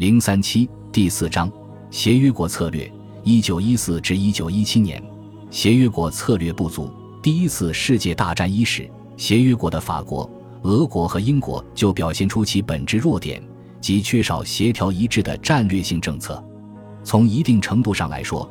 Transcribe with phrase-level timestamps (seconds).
[0.00, 1.52] 零三七第四章
[1.90, 2.90] 协约国策略，
[3.22, 4.98] 一九一四至一九一七年，
[5.50, 6.90] 协约国策略不足。
[7.22, 10.26] 第一次世界大战伊始，协约国的法国、
[10.62, 13.42] 俄国和英国就表现出其本质弱点，
[13.78, 16.42] 即缺少协调一致的战略性政策。
[17.04, 18.50] 从一定程度上来说，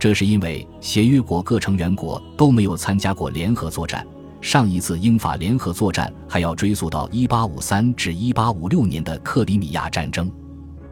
[0.00, 4.04] 这是因为协约国各成员国都没有参加过联合作战。
[4.40, 10.28] 上一次英法联合作战还要追溯到一八五三至一八五六年的克里米亚战争。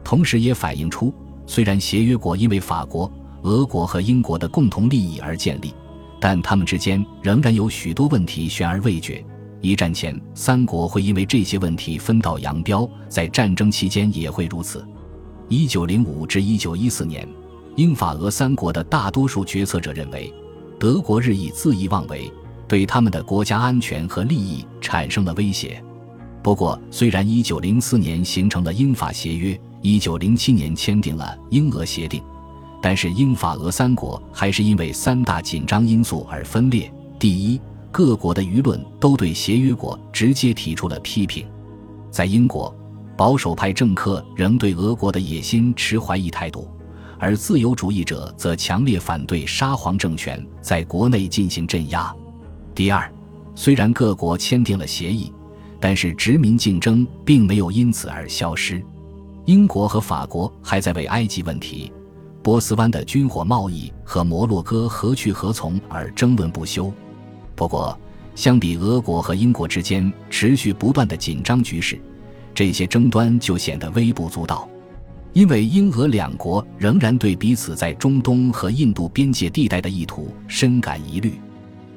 [0.07, 1.13] 同时也反映出，
[1.45, 3.11] 虽然协约国因为法国、
[3.41, 5.73] 俄国和英国的共同利益而建立，
[6.17, 9.21] 但他们之间仍然有许多问题悬而未决。
[9.59, 14.87] 一战前，三国会因为这些问题分道扬镳，在战争期间也会如此。
[15.49, 17.27] 一九零五至一九一四年，
[17.75, 20.33] 英法俄三国的大多数决策者认为，
[20.79, 22.31] 德国日益恣意妄为，
[22.65, 25.83] 对他们的国家安全和利益产生了威胁。
[26.41, 29.59] 不过，虽然一九零四年形成了英法协约。
[29.81, 32.21] 一九零七年签订了英俄协定，
[32.81, 36.91] 但是英法俄三国还是因为三大紧张因素而分裂。
[37.19, 37.59] 第一，
[37.91, 41.45] 各国的舆论都对协约国直接提出了批评。
[42.11, 42.75] 在英国，
[43.15, 46.67] 保守派政客仍对俄国的野心持怀疑态度，
[47.19, 52.13] 而自由主义者则强烈反对沙皇政权在国内进行镇压。
[52.75, 53.11] 第二，
[53.55, 55.31] 虽然各国签订了协议，
[55.79, 58.83] 但是殖民竞争并没有因此而消失。
[59.47, 61.89] 英国和法国还在为埃及问题、
[62.43, 66.91] 波斯湾的军火贸易和摩洛哥何去何从而争论不休。
[67.55, 67.97] 不过，
[68.35, 71.97] 相比俄国和英国之间持续不断的紧张局势，
[72.53, 74.67] 这些争端就显得微不足道。
[75.31, 81.39] 因为英俄两国仍然对彼此在中东和印度边界地带的意图深感疑虑。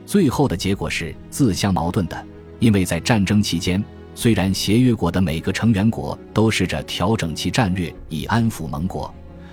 [0.06, 2.24] 最后的结果是自相矛盾的，
[2.60, 3.82] 因为在战争期间。
[4.14, 9.12] 虽然协约国的每个成员国都试着调整其战略以安抚盟国，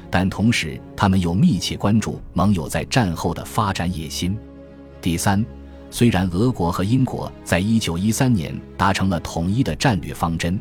[0.10, 4.38] 但同时他们又密切关注盟友在战后的发展野心。
[5.02, 5.46] 第三，
[5.90, 10.60] 虽然俄国和英国在一九一三年达成了统一的战略方针，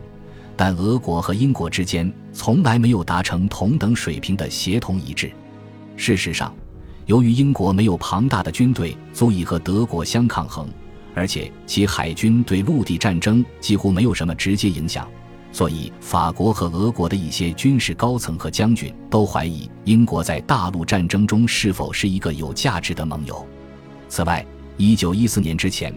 [0.56, 5.32] 但俄国和英国之间从来没有达成同等水平的协同一致。
[5.96, 6.54] 事实上，
[7.06, 10.68] 由于英国没有庞大的军队足以和德国相抗衡。
[11.16, 15.08] 而且其海军对陆地战争几乎没有什么直接影响，
[15.50, 23.46] 所以法国和俄国的一些军事高层和将军都怀疑英国在大陆战争中是否是一个有价值的盟友。
[24.10, 24.44] 此外，
[24.76, 25.90] 一九一四年之前，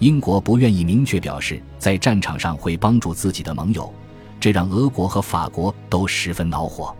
[0.00, 3.90] 英国不愿意明确表示在战场上会帮助自己的盟友，
[4.38, 6.94] 这让俄国和法国都十分恼火。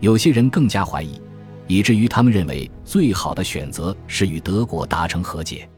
[0.00, 1.20] 有些人更加怀疑，
[1.66, 5.68] 以至于他们认为最好的选择是与德国达成和解。